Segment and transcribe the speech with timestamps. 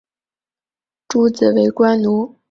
[1.07, 2.35] 诸子为官奴。